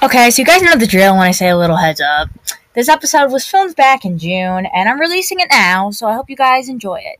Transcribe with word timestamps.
Okay, 0.00 0.30
so 0.30 0.40
you 0.40 0.46
guys 0.46 0.62
know 0.62 0.76
the 0.76 0.86
drill 0.86 1.14
when 1.14 1.26
I 1.26 1.32
say 1.32 1.48
a 1.48 1.56
little 1.56 1.76
heads 1.76 2.00
up. 2.00 2.28
This 2.72 2.88
episode 2.88 3.32
was 3.32 3.44
filmed 3.44 3.74
back 3.74 4.04
in 4.04 4.16
June, 4.16 4.64
and 4.66 4.88
I'm 4.88 5.00
releasing 5.00 5.40
it 5.40 5.48
now, 5.50 5.90
so 5.90 6.06
I 6.06 6.14
hope 6.14 6.30
you 6.30 6.36
guys 6.36 6.68
enjoy 6.68 7.00
it. 7.04 7.18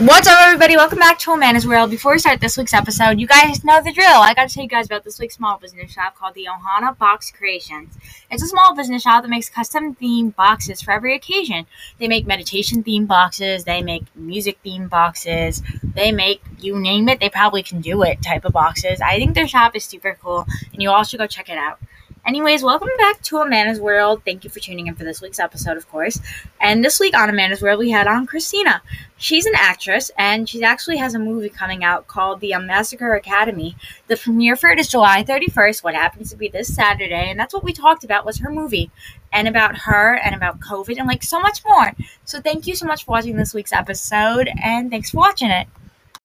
What's 0.00 0.28
up, 0.28 0.40
everybody? 0.42 0.76
Welcome 0.76 1.00
back 1.00 1.18
to 1.18 1.32
Amanda's 1.32 1.66
World. 1.66 1.90
Before 1.90 2.12
we 2.12 2.20
start 2.20 2.40
this 2.40 2.56
week's 2.56 2.72
episode, 2.72 3.18
you 3.18 3.26
guys 3.26 3.64
know 3.64 3.82
the 3.82 3.92
drill. 3.92 4.06
I 4.06 4.32
gotta 4.32 4.48
tell 4.48 4.62
you 4.62 4.68
guys 4.68 4.86
about 4.86 5.02
this 5.02 5.18
week's 5.18 5.34
small 5.34 5.58
business 5.58 5.90
shop 5.90 6.16
called 6.16 6.34
the 6.34 6.46
Ohana 6.48 6.96
Box 6.96 7.32
Creations. 7.32 7.98
It's 8.30 8.44
a 8.44 8.46
small 8.46 8.76
business 8.76 9.02
shop 9.02 9.24
that 9.24 9.28
makes 9.28 9.48
custom 9.48 9.96
themed 9.96 10.36
boxes 10.36 10.80
for 10.80 10.92
every 10.92 11.16
occasion. 11.16 11.66
They 11.98 12.06
make 12.06 12.28
meditation 12.28 12.84
themed 12.84 13.08
boxes, 13.08 13.64
they 13.64 13.82
make 13.82 14.04
music 14.14 14.60
themed 14.64 14.88
boxes, 14.88 15.64
they 15.82 16.12
make 16.12 16.42
you 16.60 16.78
name 16.78 17.08
it, 17.08 17.18
they 17.18 17.28
probably 17.28 17.64
can 17.64 17.80
do 17.80 18.04
it 18.04 18.22
type 18.22 18.44
of 18.44 18.52
boxes. 18.52 19.00
I 19.00 19.16
think 19.16 19.34
their 19.34 19.48
shop 19.48 19.74
is 19.74 19.84
super 19.84 20.16
cool, 20.22 20.46
and 20.72 20.80
you 20.80 20.90
all 20.90 21.02
should 21.02 21.18
go 21.18 21.26
check 21.26 21.48
it 21.48 21.58
out. 21.58 21.80
Anyways, 22.28 22.62
welcome 22.62 22.90
back 22.98 23.22
to 23.22 23.38
Amanda's 23.38 23.80
World. 23.80 24.20
Thank 24.22 24.44
you 24.44 24.50
for 24.50 24.60
tuning 24.60 24.86
in 24.86 24.94
for 24.94 25.02
this 25.02 25.22
week's 25.22 25.38
episode, 25.38 25.78
of 25.78 25.88
course. 25.88 26.20
And 26.60 26.84
this 26.84 27.00
week 27.00 27.16
on 27.16 27.30
Amanda's 27.30 27.62
World, 27.62 27.78
we 27.78 27.88
had 27.88 28.06
on 28.06 28.26
Christina. 28.26 28.82
She's 29.16 29.46
an 29.46 29.54
actress, 29.56 30.10
and 30.18 30.46
she 30.46 30.62
actually 30.62 30.98
has 30.98 31.14
a 31.14 31.18
movie 31.18 31.48
coming 31.48 31.84
out 31.84 32.06
called 32.06 32.40
The 32.40 32.54
Massacre 32.58 33.14
Academy. 33.14 33.76
The 34.08 34.18
premiere 34.18 34.56
for 34.56 34.68
it 34.68 34.78
is 34.78 34.88
July 34.88 35.24
31st, 35.24 35.82
what 35.82 35.94
happens 35.94 36.28
to 36.28 36.36
be 36.36 36.48
this 36.48 36.74
Saturday, 36.74 37.30
and 37.30 37.40
that's 37.40 37.54
what 37.54 37.64
we 37.64 37.72
talked 37.72 38.04
about 38.04 38.26
was 38.26 38.40
her 38.40 38.50
movie, 38.50 38.90
and 39.32 39.48
about 39.48 39.78
her, 39.78 40.14
and 40.16 40.34
about 40.34 40.60
COVID, 40.60 40.98
and 40.98 41.08
like 41.08 41.22
so 41.22 41.40
much 41.40 41.64
more. 41.64 41.94
So 42.26 42.42
thank 42.42 42.66
you 42.66 42.76
so 42.76 42.84
much 42.84 43.06
for 43.06 43.12
watching 43.12 43.36
this 43.36 43.54
week's 43.54 43.72
episode, 43.72 44.50
and 44.62 44.90
thanks 44.90 45.12
for 45.12 45.16
watching 45.16 45.48
it. 45.48 45.66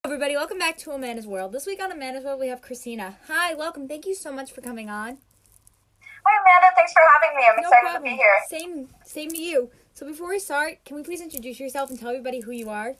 Everybody, 0.03 0.35
welcome 0.35 0.59
back 0.59 0.77
to 0.79 0.91
Amanda's 0.91 1.27
World. 1.27 1.53
This 1.53 1.65
week 1.65 1.81
on 1.81 1.93
Amanda's 1.93 2.25
World, 2.25 2.41
we 2.41 2.49
have 2.49 2.61
Christina. 2.61 3.19
Hi, 3.29 3.53
welcome. 3.53 3.87
Thank 3.87 4.05
you 4.05 4.13
so 4.13 4.33
much 4.33 4.51
for 4.51 4.59
coming 4.59 4.89
on. 4.89 5.19
Hi, 6.25 6.33
Amanda. 6.39 6.69
Thanks 6.75 6.93
for 6.93 7.01
having 7.13 7.35
me. 7.37 7.43
I'm 7.47 7.55
No 7.61 7.67
excited 7.67 7.83
problem. 7.83 8.03
to 8.03 8.09
be 8.09 8.15
here. 8.15 8.35
Same, 8.47 8.89
same 9.03 9.29
to 9.31 9.41
you. 9.41 9.69
So 9.93 10.05
before 10.07 10.29
we 10.29 10.39
start, 10.39 10.83
can 10.85 10.95
we 10.95 11.03
please 11.03 11.21
introduce 11.21 11.59
yourself 11.59 11.89
and 11.89 11.99
tell 11.99 12.09
everybody 12.09 12.39
who 12.41 12.51
you 12.51 12.69
are? 12.69 12.95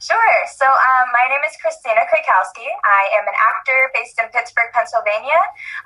Sure. 0.00 0.32
So, 0.56 0.64
um, 0.64 1.06
my 1.12 1.28
name 1.28 1.44
is 1.44 1.52
Christina 1.60 2.00
Krakowski. 2.08 2.64
I 2.88 3.20
am 3.20 3.28
an 3.28 3.36
actor 3.36 3.92
based 3.92 4.16
in 4.16 4.32
Pittsburgh, 4.32 4.72
Pennsylvania, 4.72 5.36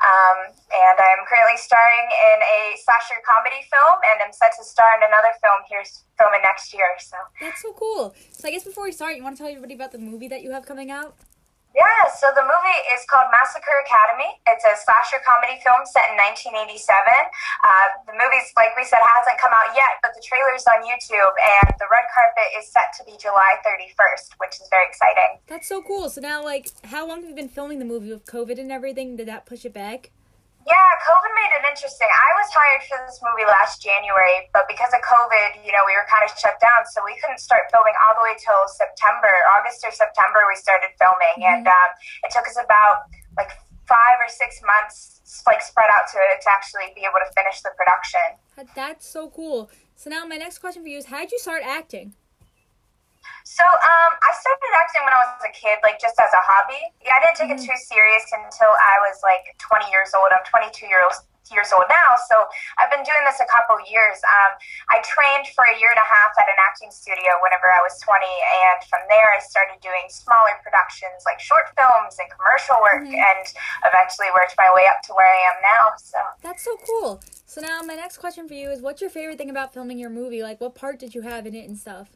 um, 0.06 0.54
and 0.54 0.96
I'm 1.02 1.26
currently 1.26 1.58
starring 1.58 2.06
in 2.30 2.38
a 2.46 2.78
slasher 2.78 3.18
comedy 3.26 3.66
film, 3.66 3.98
and 4.14 4.22
I'm 4.22 4.30
set 4.32 4.54
to 4.54 4.62
star 4.62 4.86
in 4.94 5.02
another 5.02 5.34
film 5.42 5.66
here 5.66 5.82
filming 6.14 6.42
next 6.46 6.70
year. 6.72 6.86
So, 7.02 7.16
That's 7.42 7.60
so 7.60 7.72
cool. 7.74 8.14
So 8.30 8.46
I 8.46 8.52
guess 8.52 8.62
before 8.62 8.84
we 8.84 8.92
start, 8.94 9.16
you 9.18 9.24
want 9.26 9.34
to 9.36 9.42
tell 9.42 9.50
everybody 9.50 9.74
about 9.74 9.90
the 9.90 9.98
movie 9.98 10.28
that 10.30 10.42
you 10.46 10.52
have 10.52 10.64
coming 10.64 10.92
out? 10.94 11.18
Yeah. 11.74 12.08
So 12.14 12.30
the 12.32 12.46
movie 12.46 12.80
is 12.94 13.02
called 13.10 13.28
Massacre 13.34 13.74
Academy. 13.82 14.30
It's 14.46 14.62
a 14.62 14.78
slasher 14.78 15.18
comedy 15.26 15.58
film 15.60 15.82
set 15.84 16.06
in 16.14 16.16
1987. 16.54 16.78
Uh, 16.86 17.86
the 18.06 18.14
movie's, 18.14 18.54
like 18.54 18.72
we 18.78 18.86
said, 18.86 19.02
hasn't 19.02 19.38
come 19.42 19.52
out 19.52 19.74
yet, 19.74 19.98
but 20.00 20.14
the 20.14 20.22
trailer's 20.22 20.62
on 20.70 20.86
YouTube, 20.86 21.34
and 21.60 21.74
the 21.82 21.88
red 21.90 22.06
carpet 22.14 22.48
is 22.56 22.70
set 22.70 22.94
to 22.96 23.02
be 23.04 23.18
July 23.18 23.58
31st, 23.66 24.38
which 24.38 24.56
is 24.62 24.66
very 24.70 24.86
exciting. 24.86 25.42
That's 25.50 25.66
so 25.66 25.82
cool. 25.82 26.08
So 26.08 26.22
now, 26.22 26.42
like, 26.42 26.70
how 26.86 27.06
long 27.06 27.26
have 27.26 27.28
you 27.28 27.36
been 27.36 27.50
filming 27.50 27.82
the 27.82 27.88
movie 27.88 28.10
with 28.10 28.24
COVID 28.24 28.58
and 28.58 28.70
everything? 28.70 29.18
Did 29.18 29.28
that 29.28 29.44
push 29.44 29.66
it 29.66 29.74
back? 29.74 30.14
Yeah, 30.64 30.88
COVID 31.04 31.32
made 31.36 31.52
it 31.60 31.64
interesting. 31.68 32.08
I 32.08 32.30
was 32.40 32.48
hired 32.48 32.82
for 32.88 32.96
this 33.04 33.20
movie 33.20 33.44
last 33.44 33.84
January, 33.84 34.48
but 34.56 34.64
because 34.64 34.88
of 34.96 35.04
COVID, 35.04 35.60
you 35.60 35.68
know, 35.76 35.84
we 35.84 35.92
were 35.92 36.08
kind 36.08 36.24
of 36.24 36.32
shut 36.40 36.56
down, 36.56 36.88
so 36.88 37.04
we 37.04 37.12
couldn't 37.20 37.40
start 37.40 37.68
filming 37.68 37.92
all 38.00 38.16
the 38.16 38.24
way 38.24 38.32
till 38.40 38.64
September, 38.72 39.28
August 39.52 39.84
or 39.84 39.92
September. 39.92 40.48
We 40.48 40.56
started 40.56 40.88
filming, 40.96 41.44
and 41.44 41.68
um, 41.68 41.90
it 42.24 42.32
took 42.32 42.48
us 42.48 42.56
about 42.56 43.12
like 43.36 43.52
five 43.84 44.16
or 44.16 44.30
six 44.32 44.64
months, 44.64 45.20
like 45.44 45.60
spread 45.60 45.92
out 45.92 46.08
to 46.08 46.20
to 46.20 46.48
actually 46.48 46.96
be 46.96 47.04
able 47.04 47.20
to 47.20 47.28
finish 47.36 47.60
the 47.60 47.76
production. 47.76 48.40
That's 48.72 49.04
so 49.04 49.28
cool. 49.28 49.68
So 50.00 50.08
now, 50.08 50.24
my 50.24 50.40
next 50.40 50.58
question 50.64 50.80
for 50.80 50.88
you 50.88 50.98
is, 50.98 51.12
how 51.12 51.20
did 51.20 51.32
you 51.32 51.38
start 51.38 51.60
acting? 51.60 52.16
So, 53.44 53.60
um, 53.60 54.10
I 54.24 54.30
started 54.32 54.72
acting 54.72 55.04
when 55.04 55.12
I 55.12 55.20
was 55.20 55.44
a 55.44 55.52
kid, 55.52 55.76
like 55.84 56.00
just 56.00 56.16
as 56.16 56.32
a 56.32 56.42
hobby. 56.48 56.80
Yeah, 57.04 57.12
I 57.12 57.28
didn't 57.28 57.36
take 57.36 57.52
it 57.52 57.60
too 57.60 57.76
serious 57.76 58.24
until 58.32 58.72
I 58.72 58.96
was 59.04 59.20
like 59.20 59.52
20 59.60 59.84
years 59.92 60.16
old. 60.16 60.32
I'm 60.32 60.40
22 60.48 60.88
years 60.88 61.20
years 61.52 61.68
old 61.76 61.84
now, 61.92 62.16
so 62.32 62.48
I've 62.80 62.88
been 62.88 63.04
doing 63.04 63.20
this 63.28 63.36
a 63.36 63.48
couple 63.52 63.76
years. 63.84 64.16
Um, 64.24 64.56
I 64.88 65.04
trained 65.04 65.44
for 65.52 65.60
a 65.68 65.76
year 65.76 65.92
and 65.92 66.00
a 66.00 66.08
half 66.08 66.32
at 66.40 66.48
an 66.48 66.56
acting 66.56 66.88
studio 66.88 67.36
whenever 67.44 67.68
I 67.68 67.84
was 67.84 68.00
20, 68.00 68.16
and 68.16 68.80
from 68.88 69.04
there 69.12 69.28
I 69.28 69.44
started 69.44 69.76
doing 69.84 70.08
smaller 70.08 70.56
productions 70.64 71.20
like 71.28 71.36
short 71.36 71.68
films 71.76 72.16
and 72.16 72.32
commercial 72.32 72.80
work, 72.80 73.04
and 73.04 73.44
eventually 73.84 74.32
worked 74.32 74.56
my 74.56 74.72
way 74.72 74.88
up 74.88 75.04
to 75.04 75.12
where 75.12 75.28
I 75.28 75.40
am 75.52 75.58
now. 75.60 75.84
So. 76.00 76.18
That's 76.40 76.64
so 76.64 76.80
cool. 76.80 77.20
So 77.44 77.60
now, 77.60 77.84
my 77.84 77.94
next 77.94 78.18
question 78.18 78.48
for 78.48 78.56
you 78.56 78.72
is, 78.72 78.80
what's 78.80 79.04
your 79.04 79.12
favorite 79.12 79.36
thing 79.36 79.52
about 79.52 79.76
filming 79.76 80.00
your 80.00 80.10
movie? 80.10 80.40
Like, 80.40 80.64
what 80.64 80.72
part 80.72 80.96
did 80.96 81.12
you 81.12 81.20
have 81.28 81.44
in 81.44 81.54
it 81.54 81.68
and 81.68 81.76
stuff? 81.76 82.08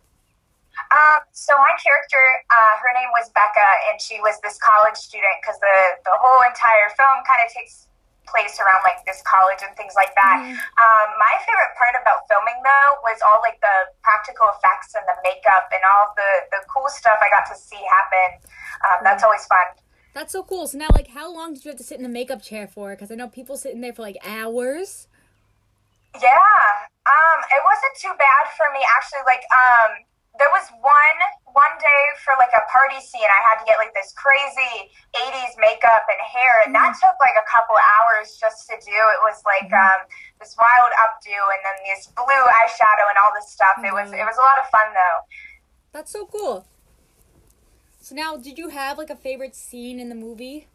Um, 0.98 1.22
so 1.30 1.54
my 1.54 1.70
character, 1.78 2.18
uh, 2.50 2.74
her 2.82 2.90
name 2.98 3.10
was 3.14 3.30
Becca, 3.30 3.70
and 3.90 4.02
she 4.02 4.18
was 4.18 4.34
this 4.42 4.58
college 4.58 4.98
student 4.98 5.38
because 5.38 5.58
the 5.62 5.78
the 6.02 6.16
whole 6.18 6.42
entire 6.42 6.90
film 6.98 7.22
kind 7.22 7.38
of 7.46 7.54
takes 7.54 7.86
place 8.26 8.60
around 8.60 8.82
like 8.84 9.00
this 9.08 9.24
college 9.24 9.62
and 9.64 9.72
things 9.78 9.96
like 9.96 10.12
that. 10.12 10.36
Um, 10.44 11.08
my 11.16 11.34
favorite 11.48 11.72
part 11.80 11.96
about 11.96 12.28
filming 12.28 12.60
though 12.60 13.00
was 13.00 13.16
all 13.24 13.40
like 13.40 13.56
the 13.64 13.94
practical 14.04 14.52
effects 14.52 14.92
and 14.92 15.06
the 15.08 15.16
makeup 15.24 15.72
and 15.72 15.80
all 15.86 16.12
the 16.12 16.30
the 16.52 16.60
cool 16.68 16.90
stuff 16.92 17.16
I 17.24 17.32
got 17.32 17.48
to 17.48 17.56
see 17.56 17.80
happen. 17.88 18.44
Um, 18.84 18.98
that's 19.06 19.24
always 19.24 19.46
fun. 19.48 19.80
That's 20.12 20.32
so 20.32 20.42
cool. 20.42 20.66
So 20.66 20.78
now, 20.78 20.90
like, 20.92 21.08
how 21.08 21.30
long 21.32 21.54
did 21.54 21.64
you 21.64 21.70
have 21.70 21.78
to 21.78 21.86
sit 21.86 21.96
in 21.96 22.02
the 22.02 22.12
makeup 22.12 22.42
chair 22.42 22.66
for? 22.66 22.90
Because 22.90 23.10
I 23.10 23.14
know 23.14 23.28
people 23.28 23.56
sit 23.56 23.72
in 23.72 23.80
there 23.80 23.94
for 23.94 24.02
like 24.02 24.18
hours. 24.24 25.06
Yeah. 26.18 26.58
Um, 27.06 27.38
it 27.54 27.62
wasn't 27.64 27.94
too 27.96 28.12
bad 28.18 28.44
for 28.56 28.66
me 28.74 28.82
actually. 28.98 29.24
Like, 29.24 29.44
um, 29.54 29.90
there 30.38 30.50
was 30.54 30.70
one 30.78 31.18
one 31.50 31.74
day 31.82 32.02
for 32.22 32.38
like 32.38 32.54
a 32.54 32.62
party 32.70 33.02
scene. 33.02 33.26
I 33.26 33.40
had 33.50 33.58
to 33.58 33.66
get 33.66 33.76
like 33.82 33.90
this 33.92 34.14
crazy 34.14 34.94
'80s 35.10 35.58
makeup 35.58 36.06
and 36.06 36.20
hair, 36.22 36.54
and 36.64 36.70
that 36.78 36.94
took 36.94 37.18
like 37.18 37.34
a 37.34 37.46
couple 37.50 37.74
hours 37.74 38.38
just 38.38 38.70
to 38.70 38.78
do. 38.78 38.94
It 38.94 39.20
was 39.26 39.42
like 39.42 39.66
um, 39.74 40.06
this 40.38 40.54
wild 40.54 40.92
updo, 41.02 41.34
and 41.34 41.60
then 41.66 41.76
this 41.90 42.06
blue 42.14 42.44
eyeshadow 42.62 43.06
and 43.10 43.18
all 43.18 43.34
this 43.34 43.50
stuff. 43.50 43.82
It 43.82 43.90
was 43.90 44.14
it 44.14 44.22
was 44.22 44.38
a 44.38 44.44
lot 44.46 44.62
of 44.62 44.70
fun 44.70 44.94
though. 44.94 45.18
That's 45.90 46.14
so 46.14 46.30
cool. 46.30 46.64
So 47.98 48.14
now, 48.14 48.38
did 48.38 48.56
you 48.56 48.70
have 48.70 48.96
like 48.96 49.10
a 49.10 49.18
favorite 49.18 49.58
scene 49.58 49.98
in 49.98 50.08
the 50.08 50.16
movie? 50.16 50.70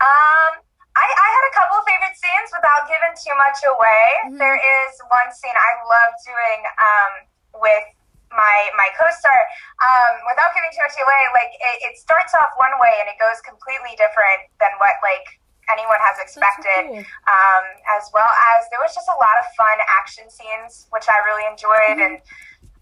Um, 0.00 0.52
I, 0.96 1.06
I 1.06 1.28
had 1.32 1.44
a 1.48 1.54
couple 1.56 1.76
of 1.80 1.84
favorite 1.88 2.16
scenes 2.16 2.48
without 2.52 2.88
giving 2.88 3.14
too 3.16 3.36
much 3.36 3.58
away. 3.64 4.36
There 4.36 4.56
is 4.56 4.92
one 5.08 5.28
scene 5.32 5.56
I 5.56 5.72
love 5.84 6.12
doing 6.24 6.60
um, 6.76 7.12
with 7.60 7.88
my 8.34 8.56
my 8.78 8.88
co-star. 8.96 9.40
Um, 9.82 10.12
without 10.26 10.50
giving 10.54 10.70
too 10.70 10.82
much 10.84 10.96
away, 10.98 11.22
like 11.34 11.52
it, 11.54 11.76
it 11.90 11.94
starts 11.98 12.34
off 12.38 12.54
one 12.56 12.74
way 12.78 12.94
and 13.02 13.10
it 13.10 13.18
goes 13.18 13.38
completely 13.42 13.94
different 13.98 14.50
than 14.62 14.72
what 14.78 14.94
like 15.02 15.26
anyone 15.70 15.98
has 16.02 16.18
expected. 16.18 16.82
cool. 16.90 17.02
Um, 17.30 17.64
as 17.98 18.10
well 18.12 18.30
as 18.56 18.66
there 18.70 18.82
was 18.82 18.94
just 18.94 19.06
a 19.06 19.18
lot 19.18 19.36
of 19.38 19.46
fun 19.54 19.78
action 20.02 20.26
scenes, 20.30 20.86
which 20.90 21.06
I 21.06 21.18
really 21.26 21.46
enjoyed, 21.46 21.98
and 22.02 22.18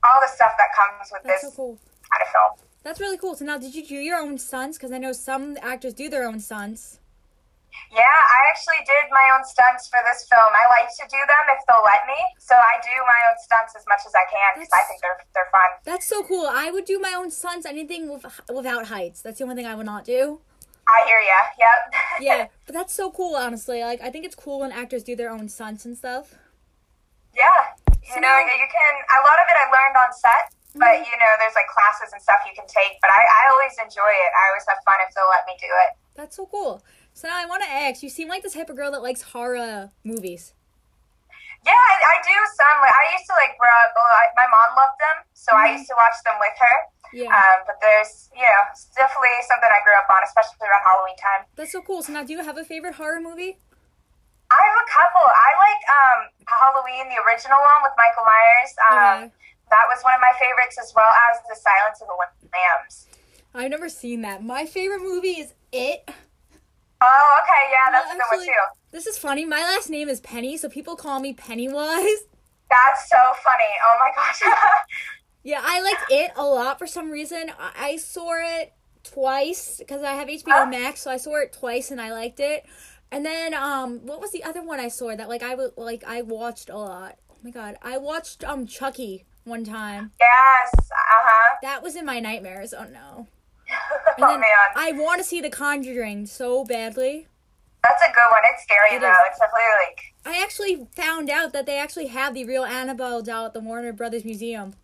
all 0.05 0.19
the 0.21 0.31
stuff 0.33 0.53
that 0.57 0.71
comes 0.73 1.09
with 1.13 1.23
That's 1.25 1.43
this 1.43 1.53
so 1.53 1.57
cool. 1.57 1.75
kind 2.09 2.23
of 2.25 2.29
film. 2.33 2.53
That's 2.85 3.01
really 3.01 3.19
cool. 3.19 3.35
So 3.35 3.45
now, 3.45 3.59
did 3.59 3.75
you 3.75 3.85
do 3.85 3.97
your 3.97 4.19
own 4.19 4.39
stunts? 4.39 4.79
Because 4.79 4.93
I 4.93 4.99
know 4.99 5.13
some 5.13 5.59
actors 5.61 5.93
do 5.95 6.09
their 6.09 6.27
own 6.27 6.41
stunts. 6.41 7.01
Yeah, 7.93 8.05
I 8.05 8.39
actually 8.53 8.81
did 8.85 9.09
my 9.13 9.27
own 9.37 9.45
stunts 9.45 9.89
for 9.89 10.01
this 10.05 10.27
film. 10.29 10.51
I 10.53 10.65
like 10.81 10.89
to 11.01 11.05
do 11.09 11.21
them 11.21 11.45
if 11.57 11.61
they'll 11.69 11.85
let 11.85 12.05
me, 12.09 12.21
so 12.37 12.53
I 12.57 12.77
do 12.85 12.93
my 13.05 13.21
own 13.33 13.37
stunts 13.41 13.73
as 13.77 13.85
much 13.89 14.05
as 14.05 14.13
I 14.13 14.25
can 14.29 14.61
because 14.61 14.73
I 14.73 14.85
think 14.89 15.01
they're 15.01 15.21
they're 15.33 15.51
fun. 15.53 15.71
That's 15.85 16.07
so 16.09 16.23
cool. 16.25 16.47
I 16.49 16.71
would 16.71 16.85
do 16.85 16.99
my 16.99 17.15
own 17.17 17.31
stunts. 17.31 17.65
Anything 17.65 18.09
with, 18.13 18.25
without 18.53 18.87
heights. 18.93 19.23
That's 19.23 19.39
the 19.39 19.45
only 19.45 19.57
thing 19.57 19.67
I 19.67 19.75
would 19.75 19.87
not 19.87 20.05
do. 20.05 20.41
I 20.89 21.05
hear 21.05 21.21
ya. 21.21 21.41
Yep. 21.61 21.79
Yeah, 22.21 22.47
but 22.67 22.75
that's 22.75 22.93
so 22.93 23.11
cool. 23.13 23.37
Honestly, 23.37 23.81
like 23.81 24.01
I 24.03 24.11
think 24.11 24.25
it's 24.25 24.35
cool 24.35 24.61
when 24.61 24.73
actors 24.73 25.05
do 25.05 25.15
their 25.17 25.31
own 25.31 25.49
stunts 25.49 25.85
and 25.85 25.97
stuff. 25.97 26.35
yeah. 27.37 27.73
You 28.03 28.15
So 28.15 28.21
know, 28.21 28.29
now- 28.33 28.41
you 28.59 28.69
can. 28.69 28.93
A 29.05 29.21
lot 29.29 29.37
of 29.39 29.47
it 29.49 29.57
I 29.57 29.67
learned 29.71 29.97
on 30.01 30.11
set, 30.17 30.45
but 30.75 30.89
mm-hmm. 30.89 31.05
you 31.05 31.17
know, 31.21 31.33
there's 31.41 31.55
like 31.55 31.69
classes 31.69 32.13
and 32.13 32.21
stuff 32.23 32.41
you 32.49 32.55
can 32.57 32.67
take. 32.67 32.97
But 33.05 33.11
I, 33.13 33.21
I 33.21 33.43
always 33.53 33.77
enjoy 33.85 34.09
it. 34.13 34.31
I 34.33 34.43
always 34.53 34.65
have 34.69 34.81
fun 34.85 34.97
if 35.07 35.15
they'll 35.15 35.29
let 35.31 35.45
me 35.47 35.55
do 35.61 35.69
it. 35.89 35.91
That's 36.17 36.37
so 36.37 36.47
cool. 36.51 36.83
So 37.19 37.27
now 37.27 37.35
I 37.35 37.51
want 37.51 37.67
to 37.67 37.71
ask. 37.71 37.99
You 38.07 38.15
seem 38.15 38.31
like 38.31 38.47
the 38.47 38.55
type 38.55 38.71
of 38.71 38.79
girl 38.79 38.95
that 38.95 39.03
likes 39.03 39.27
horror 39.35 39.91
movies. 40.07 40.55
Yeah, 41.67 41.75
I, 41.75 41.95
I 41.99 42.17
do 42.23 42.37
some. 42.55 42.77
Like, 42.79 42.95
I 42.95 43.05
used 43.19 43.27
to 43.27 43.35
like 43.35 43.59
grow 43.59 43.75
up. 43.75 43.91
well, 43.99 44.07
I, 44.07 44.31
my 44.39 44.47
mom 44.47 44.79
loved 44.79 44.95
them, 45.03 45.19
so 45.35 45.51
I 45.51 45.75
used 45.75 45.91
to 45.91 45.99
watch 45.99 46.15
them 46.23 46.39
with 46.39 46.55
her. 46.55 46.77
Yeah, 47.11 47.35
Um, 47.35 47.67
but 47.67 47.83
there's, 47.83 48.31
you 48.39 48.47
know, 48.47 48.63
it's 48.71 48.87
definitely 48.95 49.35
something 49.51 49.67
I 49.67 49.83
grew 49.83 49.99
up 49.99 50.07
on, 50.07 50.23
especially 50.23 50.63
around 50.63 50.87
Halloween 50.87 51.19
time. 51.19 51.43
that's 51.59 51.75
so 51.75 51.83
cool. 51.83 52.07
So 52.07 52.15
now, 52.15 52.23
do 52.23 52.39
you 52.39 52.39
have 52.39 52.55
a 52.55 52.63
favorite 52.63 52.95
horror 52.95 53.19
movie? 53.19 53.59
I 54.55 54.61
have 54.63 54.79
a 54.79 54.87
couple. 54.87 55.27
I 55.27 55.51
like 55.59 55.83
um, 55.91 56.21
Halloween, 56.47 57.11
the 57.11 57.19
original 57.27 57.59
one 57.59 57.83
with 57.83 57.99
Michael 57.99 58.27
Myers. 58.31 58.73
Um, 58.79 58.95
Okay. 58.95 59.35
That 59.75 59.85
was 59.91 59.99
one 60.07 60.15
of 60.15 60.23
my 60.23 60.33
favorites, 60.39 60.79
as 60.79 60.95
well 60.95 61.11
as 61.11 61.43
The 61.51 61.59
Silence 61.59 61.99
of 61.99 62.07
the 62.07 62.15
Lambs. 62.55 63.11
I've 63.59 63.75
never 63.75 63.91
seen 63.91 64.23
that. 64.23 64.47
My 64.47 64.65
favorite 64.71 65.03
movie 65.03 65.43
is 65.43 65.51
It. 65.75 66.07
Oh, 67.01 67.39
okay, 67.43 67.71
yeah, 67.71 67.93
that's 67.93 68.11
a 68.11 68.15
good 68.15 68.19
one 68.31 68.41
Actually- 68.41 68.47
too. 68.47 68.53
This 68.91 69.07
is 69.07 69.19
funny. 69.19 69.45
My 69.45 69.61
last 69.61 69.91
name 69.91 70.09
is 70.09 70.21
Penny, 70.21 70.57
so 70.57 70.69
people 70.69 70.97
call 70.97 71.21
me 71.21 71.33
Pennywise. 71.35 72.25
That's 72.71 73.09
so 73.09 73.17
funny. 73.43 73.65
Oh 73.85 73.97
my 74.01 74.11
gosh. 74.15 74.43
Yeah, 75.45 75.61
I 75.65 75.81
liked 75.81 76.05
it 76.11 76.33
a 76.37 76.45
lot 76.45 76.79
for 76.79 76.87
some 76.87 77.11
reason. 77.11 77.51
I, 77.59 77.93
I 77.93 77.97
saw 77.97 78.33
it 78.61 78.73
twice 79.05 79.77
because 79.79 80.03
I 80.03 80.13
have 80.13 80.29
HBO 80.29 80.69
Max, 80.69 81.01
so 81.03 81.11
I 81.11 81.17
saw 81.17 81.37
it 81.37 81.53
twice 81.59 81.91
and 81.91 82.01
I 82.01 82.13
liked 82.13 82.41
it. 82.41 82.67
And 83.11 83.25
then 83.25 83.55
um, 83.55 84.01
what 84.05 84.21
was 84.21 84.31
the 84.33 84.45
other 84.45 84.63
one 84.63 84.79
I 84.81 84.89
saw 84.89 85.15
that 85.15 85.29
like 85.29 85.43
I 85.43 85.55
would 85.55 85.71
like 85.79 86.03
I 86.07 86.21
watched 86.23 86.69
a 86.69 86.77
lot? 86.77 87.17
Oh 87.31 87.37
my 87.43 87.51
god, 87.51 87.77
I 87.81 87.97
watched 87.97 88.45
um 88.45 88.67
Chucky 88.67 89.25
one 89.45 89.65
time. 89.65 90.11
yes. 90.21 90.71
Uh 90.75 90.83
huh. 91.09 91.57
That 91.63 91.83
was 91.83 91.97
in 91.97 92.05
my 92.05 92.21
nightmares. 92.21 92.75
Oh 92.75 92.85
no. 92.93 93.27
Oh 94.21 94.37
man, 94.37 94.49
I 94.75 94.93
want 94.93 95.19
to 95.21 95.25
see 95.25 95.41
The 95.41 95.51
Conjuring 95.51 96.27
so 96.27 96.65
badly. 96.65 97.29
that's 97.85 98.03
a 98.03 98.13
good 98.13 98.31
one. 98.31 98.41
It's 98.53 98.65
scary 98.65 98.97
It 98.97 99.01
though. 99.01 99.11
is. 99.13 99.19
It's 99.31 99.39
definitely 99.39 99.63
like. 99.87 100.01
I 100.37 100.43
actually 100.43 100.87
found 100.97 101.31
out 101.31 101.53
that 101.53 101.67
they 101.67 101.79
actually 101.79 102.09
have 102.09 102.35
the 102.35 102.45
real 102.45 102.65
Annabelle 102.65 103.23
doll 103.23 103.47
at 103.47 103.53
the 103.55 103.61
Warner 103.61 103.93
Brothers 103.93 104.25
Museum. 104.25 104.75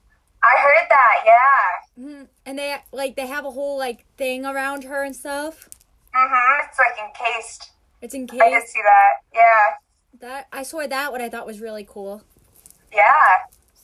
I 0.42 0.54
heard 0.60 0.86
that. 0.90 1.14
Yeah. 1.26 2.02
hmm 2.04 2.22
And 2.46 2.58
they 2.58 2.76
like 2.92 3.16
they 3.16 3.26
have 3.26 3.44
a 3.44 3.50
whole 3.50 3.76
like 3.78 4.04
thing 4.16 4.46
around 4.46 4.84
her 4.84 5.02
and 5.02 5.16
stuff. 5.16 5.68
Mhm. 6.14 6.58
It's 6.68 6.78
like 6.78 6.96
encased. 7.08 7.70
It's 8.02 8.14
encased. 8.14 8.42
I 8.42 8.50
did 8.50 8.68
see 8.68 8.82
that. 8.82 9.12
Yeah. 9.34 9.74
that 10.20 10.46
I 10.52 10.62
saw 10.62 10.86
that 10.86 11.10
what 11.10 11.20
I 11.20 11.28
thought 11.28 11.46
was 11.46 11.60
really 11.60 11.84
cool. 11.88 12.22
Yeah. 12.92 13.10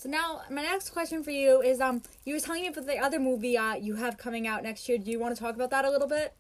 So 0.01 0.09
now 0.09 0.41
my 0.49 0.63
next 0.65 0.97
question 0.97 1.21
for 1.21 1.31
you 1.31 1.61
is 1.61 1.77
um 1.79 2.01
you 2.25 2.33
were 2.33 2.41
telling 2.41 2.63
me 2.63 2.73
about 2.73 2.87
the 2.89 2.97
other 2.97 3.21
movie 3.21 3.59
uh 3.59 3.77
you 3.77 4.01
have 4.01 4.17
coming 4.17 4.49
out 4.49 4.63
next 4.63 4.89
year. 4.89 4.97
Do 4.97 5.11
you 5.13 5.21
want 5.21 5.37
to 5.37 5.39
talk 5.39 5.55
about 5.55 5.69
that 5.77 5.85
a 5.85 5.91
little 5.93 6.09
bit? 6.09 6.33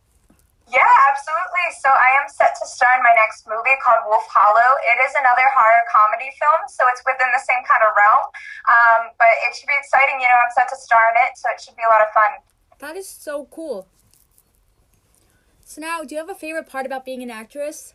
Yeah, 0.72 0.88
absolutely. 1.12 1.68
So 1.84 1.92
I 1.92 2.08
am 2.16 2.24
set 2.32 2.56
to 2.56 2.64
star 2.64 2.88
in 2.96 3.04
my 3.04 3.12
next 3.20 3.44
movie 3.44 3.76
called 3.84 4.08
Wolf 4.08 4.24
Hollow. 4.32 4.70
It 4.88 5.04
is 5.04 5.12
another 5.12 5.44
horror 5.52 5.84
comedy 5.92 6.32
film, 6.40 6.72
so 6.72 6.88
it's 6.88 7.04
within 7.04 7.28
the 7.36 7.44
same 7.44 7.60
kind 7.68 7.84
of 7.84 7.92
realm. 8.00 8.24
Um, 8.64 9.12
but 9.20 9.28
it 9.44 9.52
should 9.52 9.68
be 9.68 9.76
exciting. 9.76 10.24
You 10.24 10.32
know, 10.32 10.40
I'm 10.40 10.52
set 10.56 10.72
to 10.72 10.78
star 10.80 11.04
in 11.12 11.20
it, 11.28 11.36
so 11.36 11.52
it 11.52 11.60
should 11.60 11.76
be 11.76 11.84
a 11.84 11.92
lot 11.92 12.00
of 12.00 12.08
fun. 12.16 12.40
That 12.80 12.96
is 12.96 13.04
so 13.04 13.44
cool. 13.52 13.92
So 15.68 15.84
now, 15.84 16.00
do 16.00 16.16
you 16.16 16.20
have 16.22 16.32
a 16.32 16.38
favorite 16.38 16.64
part 16.70 16.86
about 16.86 17.04
being 17.04 17.20
an 17.20 17.28
actress? 17.28 17.92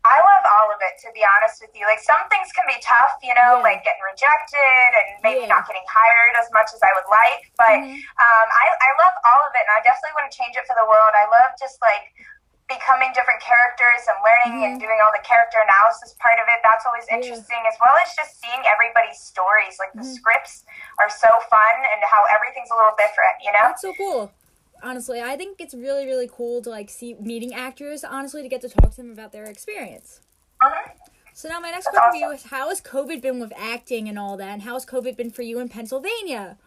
I 0.00 0.16
love 0.16 0.44
all 0.48 0.72
of 0.72 0.80
it, 0.80 0.96
to 1.04 1.12
be 1.12 1.20
honest 1.20 1.60
with 1.60 1.76
you. 1.76 1.84
Like 1.84 2.00
some 2.00 2.20
things 2.32 2.48
can 2.56 2.64
be 2.64 2.80
tough, 2.80 3.20
you 3.20 3.36
know, 3.36 3.60
Yeah. 3.60 3.66
like 3.68 3.84
getting 3.84 4.00
rejected 4.08 4.88
and 4.96 5.06
maybe 5.20 5.44
Yeah. 5.44 5.52
not 5.52 5.68
getting 5.68 5.84
hired 5.84 6.34
as 6.40 6.48
much 6.56 6.72
as 6.72 6.80
I 6.80 6.88
would 6.96 7.08
like. 7.12 7.52
But 7.60 7.76
Mhm. 7.84 8.00
um, 8.00 8.46
I, 8.48 8.64
I 8.80 8.90
love 9.04 9.14
all 9.28 9.42
of 9.44 9.52
it, 9.54 9.60
and 9.68 9.72
I 9.76 9.80
definitely 9.84 10.16
want 10.16 10.32
to 10.32 10.34
change 10.36 10.56
it 10.56 10.64
for 10.66 10.72
the 10.74 10.86
world. 10.88 11.12
I 11.14 11.26
love 11.28 11.52
just 11.60 11.76
like 11.84 12.08
becoming 12.68 13.12
different 13.12 13.42
characters 13.42 14.06
and 14.08 14.16
learning 14.22 14.64
and 14.64 14.80
doing 14.80 14.96
all 15.02 15.10
the 15.12 15.20
character 15.26 15.58
analysis 15.58 16.14
part 16.22 16.38
of 16.38 16.46
it. 16.48 16.60
That's 16.62 16.86
always 16.86 17.04
Mm-hmm. 17.04 17.20
Yeah. 17.20 17.36
interesting, 17.36 17.60
as 17.68 17.76
well 17.82 17.92
as 18.00 18.08
just 18.16 18.40
seeing 18.40 18.62
everybody's 18.66 19.20
stories. 19.20 19.76
Like 19.78 19.92
the 19.92 20.06
Mhm. 20.06 20.14
scripts 20.16 20.64
are 20.98 21.10
so 21.10 21.28
fun, 21.52 21.74
and 21.92 22.00
how 22.04 22.24
everything's 22.32 22.70
a 22.70 22.76
little 22.76 22.94
different, 22.96 23.36
you 23.42 23.52
know. 23.52 23.68
That's 23.68 23.82
so 23.82 23.92
cool. 23.94 24.32
Honestly, 24.82 25.20
I 25.20 25.36
think 25.36 25.60
it's 25.60 25.74
really 25.74 26.06
really 26.06 26.28
cool 26.30 26.62
to 26.62 26.70
like 26.70 26.90
see 26.90 27.14
meeting 27.20 27.54
actors. 27.54 28.04
Honestly, 28.04 28.42
to 28.42 28.48
get 28.48 28.60
to 28.62 28.68
talk 28.68 28.90
to 28.90 28.96
them 28.96 29.10
about 29.10 29.32
their 29.32 29.44
experience. 29.44 30.20
So 31.32 31.48
now 31.48 31.60
my 31.60 31.70
next 31.70 31.86
That's 31.86 31.96
question 31.96 32.20
for 32.20 32.26
you 32.28 32.30
is: 32.32 32.44
How 32.44 32.68
has 32.68 32.80
COVID 32.80 33.22
been 33.22 33.40
with 33.40 33.52
acting 33.56 34.08
and 34.08 34.18
all 34.18 34.36
that? 34.36 34.48
And 34.48 34.62
how 34.62 34.74
has 34.74 34.84
COVID 34.84 35.16
been 35.16 35.30
for 35.30 35.42
you 35.42 35.58
in 35.58 35.68
Pennsylvania? 35.68 36.58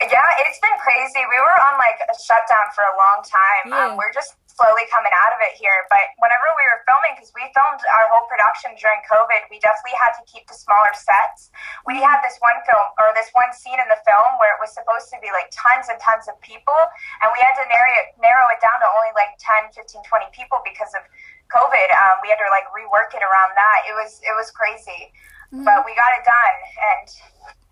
Yeah, 0.00 0.28
it's 0.44 0.60
been 0.60 0.76
crazy. 0.84 1.24
We 1.24 1.38
were 1.40 1.56
on 1.72 1.78
like 1.78 1.96
a 2.04 2.16
shutdown 2.20 2.68
for 2.74 2.84
a 2.84 2.94
long 3.00 3.24
time. 3.24 3.72
Yeah. 3.72 3.92
Um, 3.92 3.96
we're 3.96 4.12
just 4.12 4.34
slowly 4.56 4.88
coming 4.88 5.12
out 5.12 5.36
of 5.36 5.40
it 5.44 5.52
here. 5.60 5.84
But 5.92 6.00
whenever 6.16 6.48
we 6.56 6.64
were 6.64 6.80
filming, 6.88 7.12
because 7.14 7.28
we 7.36 7.44
filmed 7.52 7.80
our 8.00 8.08
whole 8.08 8.24
production 8.26 8.72
during 8.80 9.04
COVID, 9.04 9.52
we 9.52 9.60
definitely 9.60 9.96
had 10.00 10.16
to 10.16 10.24
keep 10.24 10.48
the 10.48 10.56
smaller 10.56 10.90
sets. 10.96 11.52
We 11.84 12.00
had 12.00 12.24
this 12.24 12.40
one 12.40 12.56
film 12.64 12.88
or 12.96 13.12
this 13.12 13.28
one 13.36 13.52
scene 13.52 13.76
in 13.76 13.88
the 13.92 14.00
film 14.08 14.40
where 14.40 14.56
it 14.56 14.60
was 14.60 14.72
supposed 14.72 15.12
to 15.12 15.20
be 15.20 15.28
like 15.30 15.52
tons 15.52 15.92
and 15.92 16.00
tons 16.00 16.24
of 16.26 16.40
people, 16.40 16.76
and 17.22 17.28
we 17.30 17.38
had 17.44 17.54
to 17.60 17.64
narrow 17.68 17.92
it, 18.00 18.06
narrow 18.16 18.48
it 18.50 18.58
down 18.64 18.80
to 18.80 18.88
only 18.96 19.12
like 19.12 19.36
10, 19.38 19.76
15, 19.76 20.00
20 20.08 20.32
people 20.32 20.58
because 20.64 20.90
of 20.96 21.04
COVID. 21.52 21.88
Um, 21.92 22.24
we 22.24 22.32
had 22.32 22.40
to 22.40 22.48
like 22.48 22.66
rework 22.72 23.12
it 23.12 23.22
around 23.22 23.52
that. 23.54 23.78
It 23.86 23.94
was 23.94 24.18
it 24.24 24.32
was 24.34 24.48
crazy, 24.56 25.12
but 25.52 25.84
we 25.84 25.92
got 25.94 26.10
it 26.16 26.24
done 26.24 26.56
and 26.96 27.06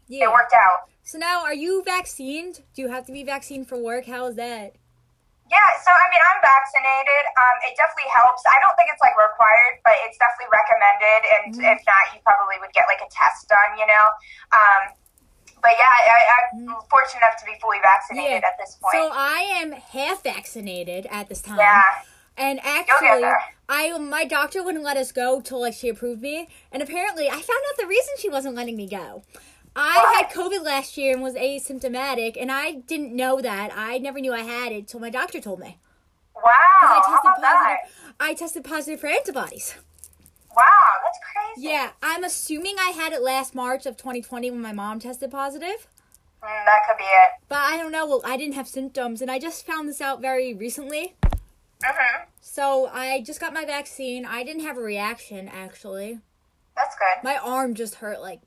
Yeah. 0.07 0.29
it 0.29 0.33
worked 0.37 0.53
out. 0.53 0.93
So 1.03 1.19
now, 1.19 1.43
are 1.45 1.55
you 1.57 1.83
vaccinated? 1.85 2.65
Do 2.77 2.83
you 2.83 2.89
have 2.89 3.05
to 3.07 3.13
be 3.13 3.25
vaccinated 3.25 3.69
for 3.69 3.77
work? 3.81 4.07
How 4.07 4.27
is 4.29 4.37
that? 4.37 4.77
Yeah, 5.51 5.61
so 5.85 5.93
I 5.93 6.07
mean, 6.09 6.23
I'm 6.25 6.41
vaccinated. 6.41 7.23
Um, 7.37 7.57
it 7.69 7.77
definitely 7.77 8.09
helps. 8.17 8.41
I 8.49 8.57
don't 8.65 8.73
think 8.81 8.89
it's 8.89 9.01
like 9.05 9.13
required, 9.13 9.77
but 9.85 9.93
it's 10.09 10.17
definitely 10.17 10.49
recommended. 10.51 11.21
And 11.37 11.43
Mhm. 11.53 11.73
if 11.77 11.81
not, 11.85 12.05
you 12.17 12.21
probably 12.25 12.57
would 12.65 12.73
get 12.73 12.89
like 12.89 13.01
a 13.05 13.11
test 13.13 13.49
done, 13.49 13.77
you 13.77 13.85
know. 13.87 14.07
Um, 14.57 14.83
but 15.61 15.73
yeah, 15.77 15.89
I, 15.89 16.17
I'm 16.57 16.69
fortunate 16.89 17.21
enough 17.25 17.37
to 17.41 17.45
be 17.45 17.57
fully 17.61 17.79
vaccinated 17.81 18.41
Yeah. 18.43 18.49
at 18.49 18.57
this 18.59 18.77
point. 18.81 18.93
So 18.97 19.11
I 19.13 19.41
am 19.61 19.73
half 19.73 20.23
vaccinated 20.23 21.07
at 21.11 21.29
this 21.29 21.41
time. 21.43 21.59
yeah, 21.59 21.83
And 22.37 22.61
actually. 22.65 23.29
I 23.69 23.97
my 23.99 24.25
doctor 24.25 24.63
wouldn't 24.63 24.85
let 24.85 24.97
us 24.99 25.11
go 25.13 25.41
till 25.41 25.61
like 25.61 25.73
she 25.75 25.89
approved 25.89 26.21
me. 26.21 26.49
And 26.73 26.83
apparently, 26.83 27.29
I 27.29 27.41
found 27.41 27.63
out 27.71 27.77
the 27.79 27.87
reason 27.87 28.15
she 28.19 28.29
wasn't 28.29 28.55
letting 28.55 28.77
me 28.77 28.87
go. 28.89 29.23
I 29.77 30.17
had 30.21 30.31
COVID 30.31 30.63
last 30.65 30.97
year 30.97 31.13
and 31.13 31.23
was 31.23 31.35
asymptomatic, 31.35 32.37
and 32.41 32.51
I 32.53 32.73
didn't 32.73 33.15
know 33.15 33.41
that. 33.41 33.73
I 33.75 33.99
never 33.99 34.21
knew 34.21 34.33
I 34.33 34.43
had 34.43 34.73
it 34.73 34.87
till 34.87 35.01
my 35.01 35.11
doctor 35.11 35.41
told 35.41 35.59
me. 35.61 35.79
wow. 36.37 36.43
I 36.83 37.03
tested 37.05 37.21
about 37.25 37.41
that? 37.41 37.79
positive. 37.83 38.15
I 38.21 38.35
tested 38.35 38.65
positive 38.65 39.01
for 39.01 39.09
antibodies. 39.09 39.75
Wow, 40.57 40.65
that's 41.05 41.19
crazy. 41.33 41.67
Yeah, 41.69 41.91
I'm 42.03 42.23
assuming 42.23 42.77
I 42.79 42.91
had 42.91 43.13
it 43.13 43.21
last 43.23 43.55
March 43.57 43.87
of 43.87 43.97
2020 43.97 44.53
when 44.53 44.63
my 44.63 44.73
mom 44.73 45.01
tested 45.01 45.33
positive. 45.33 45.89
Mm, 46.43 46.65
that 46.67 46.79
could 46.89 46.99
be 46.99 47.05
it. 47.05 47.31
But 47.49 47.59
I 47.59 47.77
don't 47.77 47.91
know. 47.91 48.07
Well, 48.07 48.23
I 48.25 48.37
didn't 48.37 48.55
have 48.55 48.69
symptoms, 48.69 49.21
and 49.21 49.31
I 49.31 49.41
just 49.41 49.67
found 49.67 49.89
this 49.89 50.01
out 50.01 50.21
very 50.21 50.55
recently. 50.55 51.17
hmm 51.83 52.23
So 52.41 52.87
I 52.93 53.23
just 53.23 53.41
got 53.41 53.53
my 53.53 53.65
vaccine. 53.65 54.25
I 54.25 54.45
didn't 54.45 54.63
have 54.63 54.77
a 54.77 54.81
reaction 54.83 55.49
actually. 55.49 56.21
That's 56.77 56.95
good. 56.97 57.25
My 57.25 57.37
arm 57.39 57.75
just 57.75 57.97
hurt 57.97 58.21
like. 58.21 58.41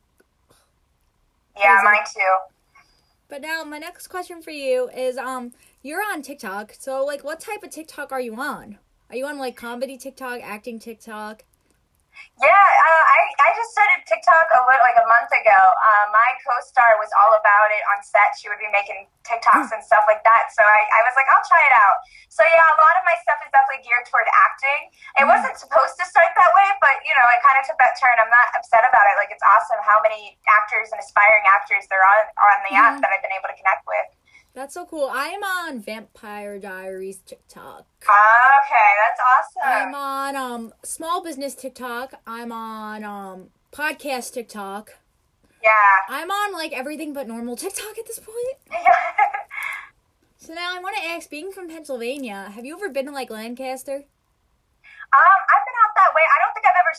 Yeah, 1.58 1.82
mine 1.84 2.06
too. 2.14 2.22
But 3.30 3.42
now 3.42 3.64
my 3.64 3.78
next 3.78 4.08
question 4.08 4.42
for 4.42 4.52
you 4.52 4.90
is 4.96 5.18
um 5.18 5.54
you're 5.82 6.02
on 6.02 6.22
TikTok. 6.22 6.74
So 6.78 7.04
like 7.06 7.24
what 7.24 7.40
type 7.40 7.64
of 7.64 7.70
TikTok 7.70 8.12
are 8.12 8.22
you 8.22 8.36
on? 8.36 8.78
Are 9.10 9.16
you 9.16 9.26
on 9.26 9.38
like 9.38 9.56
comedy 9.56 9.98
TikTok, 9.98 10.40
acting 10.42 10.80
TikTok? 10.80 11.44
Yeah, 12.38 12.54
uh, 12.54 13.04
I, 13.18 13.20
I 13.42 13.50
just 13.58 13.74
started 13.74 14.06
TikTok 14.06 14.46
a 14.54 14.62
little 14.62 14.86
like 14.86 15.00
a 15.02 15.08
month 15.10 15.34
ago. 15.34 15.58
Uh, 15.58 16.06
my 16.14 16.30
co-star 16.46 16.94
was 17.02 17.10
all 17.18 17.34
about 17.34 17.70
it 17.74 17.82
on 17.90 18.06
set. 18.06 18.38
She 18.38 18.46
would 18.46 18.62
be 18.62 18.70
making 18.70 19.10
TikToks 19.26 19.74
and 19.74 19.82
stuff 19.82 20.06
like 20.06 20.22
that. 20.22 20.54
So 20.54 20.62
I, 20.62 20.80
I 20.86 21.00
was 21.02 21.18
like, 21.18 21.26
I'll 21.34 21.48
try 21.50 21.62
it 21.66 21.74
out. 21.74 21.98
So 22.30 22.46
yeah, 22.46 22.62
a 22.62 22.78
lot 22.78 22.94
of 22.94 23.04
my 23.10 23.18
stuff 23.26 23.42
is 23.42 23.50
definitely 23.50 23.82
geared 23.82 24.06
toward 24.06 24.30
acting. 24.30 24.94
It 25.18 25.26
wasn't 25.26 25.58
supposed 25.58 25.98
to 25.98 26.06
start 26.06 26.30
that 26.38 26.52
way, 26.54 26.70
but 26.78 27.02
you 27.02 27.14
know, 27.18 27.26
it 27.34 27.42
kind 27.42 27.58
of 27.58 27.66
took 27.66 27.82
that 27.82 27.98
turn. 27.98 28.14
I'm 28.22 28.30
not 28.30 28.54
upset 28.54 28.86
about 28.86 29.10
it. 29.10 29.18
Like 29.18 29.34
it's 29.34 29.46
awesome 29.50 29.82
how 29.82 29.98
many 30.06 30.38
actors 30.46 30.94
and 30.94 31.02
aspiring 31.02 31.42
actors 31.50 31.90
there 31.90 32.06
are 32.06 32.22
on 32.54 32.58
the 32.70 32.78
app 32.78 32.98
Mhm. 32.98 33.02
that 33.02 33.10
I've 33.18 33.26
been 33.26 33.34
able 33.34 33.50
to 33.50 33.58
connect 33.58 33.82
with. 33.90 34.08
That's 34.54 34.74
so 34.74 34.86
cool. 34.86 35.10
I 35.12 35.28
am 35.28 35.44
on 35.44 35.80
Vampire 35.80 36.58
Diaries 36.58 37.20
TikTok. 37.26 37.86
Okay, 38.02 38.90
that's 39.04 39.20
awesome. 39.20 39.62
I'm 39.64 39.94
on 39.96 40.36
um 40.36 40.74
small 40.84 41.24
business 41.24 41.54
TikTok. 41.54 42.16
I'm 42.26 42.52
on 42.52 43.04
um 43.04 43.50
podcast 43.72 44.34
TikTok. 44.34 44.94
Yeah. 45.64 45.70
I'm 46.10 46.32
on 46.32 46.54
like 46.54 46.74
everything 46.74 47.14
but 47.14 47.28
normal 47.28 47.56
TikTok 47.56 47.98
at 47.98 48.08
this 48.08 48.20
point. 48.20 48.58
So 50.40 50.54
now 50.54 50.72
I 50.72 50.80
want 50.80 50.96
to 50.96 51.04
ask, 51.04 51.30
being 51.30 51.52
from 51.52 51.68
Pennsylvania, 51.68 52.54
have 52.56 52.64
you 52.64 52.78
ever 52.78 52.88
been 52.88 53.08
to 53.08 53.12
like 53.12 53.30
Lancaster? 53.30 53.96
Um, 54.00 55.40
I've 55.52 55.66
been 55.68 55.78
out 55.84 55.92
that 56.00 56.16
way. 56.16 56.24
I 56.24 56.38
don't 56.40 56.54
think 56.56 56.64
I've 56.64 56.80
ever 56.80 56.96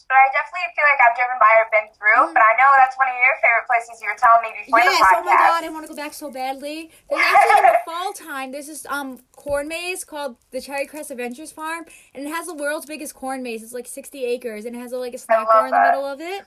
stopped, 0.00 0.08
but 0.08 0.16
I 0.16 0.26
definitely 0.32 0.68
feel 0.72 0.86
like 0.88 1.00
I've 1.04 1.16
driven 1.16 1.38
by 1.40 1.52
or 1.60 1.66
been 1.68 1.88
through. 1.92 2.22
Mhm. 2.30 2.34
But 2.34 2.42
I 2.42 2.52
know 2.56 2.70
that's 2.76 2.96
one 2.96 3.08
of 3.08 3.16
your 3.16 3.36
favorite 3.44 3.66
places 3.68 4.00
you 4.00 4.08
were 4.08 4.16
telling 4.16 4.42
me 4.42 4.50
before 4.64 4.80
yes, 4.80 4.98
the 4.98 5.04
podcast. 5.04 5.20
oh 5.20 5.24
my 5.24 5.36
god, 5.36 5.64
I 5.64 5.68
want 5.68 5.84
to 5.84 5.90
go 5.92 5.96
back 5.96 6.14
so 6.14 6.30
badly. 6.30 6.90
There's 7.08 7.20
actually 7.22 7.58
in 7.58 7.66
the 7.72 7.80
fall 7.90 8.12
time, 8.12 8.52
there's 8.52 8.66
this 8.66 8.86
um 8.88 9.20
corn 9.36 9.68
maze 9.68 10.04
called 10.04 10.36
the 10.50 10.60
Cherry 10.60 10.86
Crest 10.86 11.10
Adventures 11.10 11.52
Farm, 11.52 11.84
and 12.14 12.26
it 12.26 12.30
has 12.30 12.46
the 12.46 12.54
world's 12.54 12.86
biggest 12.86 13.14
corn 13.14 13.42
maze. 13.42 13.62
It's 13.62 13.72
like 13.72 13.86
60 13.86 14.24
acres, 14.24 14.64
and 14.64 14.74
it 14.74 14.80
has 14.80 14.92
a, 14.92 14.98
like 14.98 15.14
a 15.14 15.18
snack 15.18 15.48
bar 15.50 15.66
in 15.66 15.72
the 15.72 15.80
middle 15.80 16.06
of 16.06 16.20
it. 16.20 16.44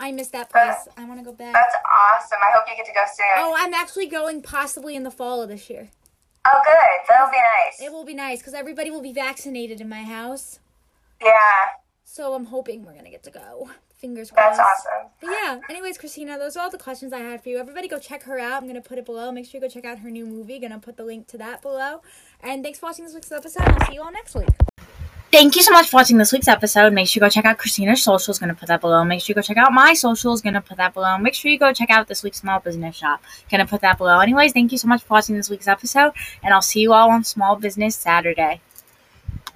I 0.00 0.12
miss 0.12 0.28
that 0.28 0.48
place. 0.48 0.88
I 0.96 1.04
want 1.04 1.20
to 1.20 1.24
go 1.24 1.32
back. 1.32 1.52
That's 1.52 1.76
awesome. 1.84 2.38
I 2.40 2.56
hope 2.56 2.64
you 2.66 2.74
get 2.74 2.86
to 2.86 2.92
go 2.92 3.04
soon. 3.12 3.26
Oh, 3.36 3.54
I'm 3.56 3.74
actually 3.74 4.06
going 4.06 4.40
possibly 4.40 4.96
in 4.96 5.02
the 5.02 5.10
fall 5.10 5.42
of 5.42 5.50
this 5.50 5.68
year. 5.68 5.90
Oh, 6.46 6.60
good. 6.64 7.06
That'll 7.06 7.30
be 7.30 7.36
nice. 7.36 7.82
It 7.82 7.92
will 7.92 8.06
be 8.06 8.14
nice 8.14 8.38
because 8.38 8.54
everybody 8.54 8.90
will 8.90 9.02
be 9.02 9.12
vaccinated 9.12 9.78
in 9.78 9.90
my 9.90 10.02
house. 10.04 10.58
Yeah, 11.20 11.32
So 12.12 12.34
I'm 12.34 12.46
hoping 12.46 12.84
we're 12.84 12.94
gonna 12.94 13.08
get 13.08 13.22
to 13.22 13.30
go. 13.30 13.70
Fingers 13.94 14.32
crossed. 14.32 14.58
that's 14.58 14.86
awesome. 14.88 15.10
But 15.20 15.30
yeah, 15.30 15.60
anyways, 15.70 15.96
Christina, 15.96 16.38
those 16.38 16.56
are 16.56 16.64
all 16.64 16.68
the 16.70 16.76
questions 16.76 17.12
I 17.12 17.20
had 17.20 17.40
for 17.40 17.50
you. 17.50 17.58
Everybody 17.58 17.86
go 17.86 18.00
check 18.00 18.24
her 18.24 18.36
out. 18.36 18.54
I'm 18.54 18.68
going 18.68 18.82
to 18.82 18.88
put 18.88 18.96
it 18.96 19.04
below. 19.04 19.30
Make 19.30 19.44
sure 19.44 19.60
you 19.60 19.68
go 19.68 19.70
check 19.70 19.84
out 19.84 19.98
her 19.98 20.10
new 20.10 20.24
movie. 20.24 20.58
Going 20.58 20.72
to 20.72 20.78
put 20.78 20.96
the 20.96 21.04
link 21.04 21.26
to 21.28 21.38
that 21.38 21.60
below. 21.60 22.00
And 22.42 22.64
thanks 22.64 22.78
for 22.78 22.86
watching 22.86 23.04
this 23.04 23.14
week's 23.14 23.30
episode. 23.30 23.62
I'll 23.62 23.86
see 23.86 23.92
you 23.94 24.02
all 24.02 24.10
next 24.10 24.34
week. 24.34 24.48
thank 25.30 25.54
you 25.54 25.62
so 25.62 25.70
much 25.70 25.90
for 25.90 25.98
watching 25.98 26.16
this 26.16 26.32
week's 26.32 26.48
episode. 26.48 26.94
Make 26.94 27.08
sure 27.08 27.20
you 27.20 27.26
go 27.26 27.30
check 27.30 27.44
out 27.44 27.58
Christina's 27.58 28.02
socials. 28.02 28.38
Gonna 28.38 28.54
put 28.54 28.68
that 28.68 28.80
below. 28.80 29.04
Make 29.04 29.20
sure 29.20 29.32
you 29.32 29.34
go 29.34 29.42
check 29.42 29.58
out 29.58 29.70
my 29.72 29.92
socials. 29.92 30.40
Gonna 30.40 30.62
put 30.62 30.78
that 30.78 30.94
below. 30.94 31.18
Make 31.18 31.34
sure 31.34 31.50
you 31.50 31.58
go 31.58 31.74
check 31.74 31.90
out 31.90 32.08
this 32.08 32.22
week's 32.22 32.38
small 32.38 32.58
business 32.58 32.96
shop. 32.96 33.22
Gonna 33.50 33.66
put 33.66 33.82
that 33.82 33.98
below. 33.98 34.18
Anyways, 34.18 34.52
thank 34.52 34.72
you 34.72 34.78
so 34.78 34.88
much 34.88 35.02
for 35.02 35.14
watching 35.14 35.36
this 35.36 35.50
week's 35.50 35.68
episode, 35.68 36.12
and 36.42 36.54
I'll 36.54 36.62
see 36.62 36.80
you 36.80 36.94
all 36.94 37.10
on 37.10 37.22
Small 37.22 37.56
Business 37.56 37.94
Saturday. 37.94 38.62